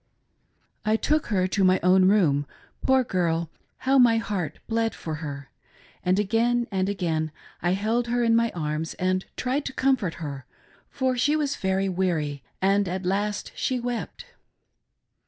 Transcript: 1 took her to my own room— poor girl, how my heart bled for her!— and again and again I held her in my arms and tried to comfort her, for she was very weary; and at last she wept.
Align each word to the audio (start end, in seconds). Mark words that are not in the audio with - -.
1 0.81 0.97
took 0.97 1.27
her 1.27 1.45
to 1.45 1.63
my 1.63 1.79
own 1.83 2.05
room— 2.05 2.47
poor 2.87 3.03
girl, 3.03 3.51
how 3.77 3.99
my 3.99 4.17
heart 4.17 4.57
bled 4.67 4.95
for 4.95 5.17
her!— 5.21 5.51
and 6.03 6.17
again 6.17 6.65
and 6.71 6.89
again 6.89 7.31
I 7.61 7.73
held 7.73 8.07
her 8.07 8.23
in 8.23 8.35
my 8.35 8.51
arms 8.55 8.95
and 8.95 9.23
tried 9.37 9.63
to 9.65 9.73
comfort 9.73 10.15
her, 10.15 10.47
for 10.89 11.15
she 11.15 11.35
was 11.35 11.55
very 11.55 11.87
weary; 11.87 12.41
and 12.63 12.87
at 12.87 13.05
last 13.05 13.51
she 13.53 13.79
wept. 13.79 14.25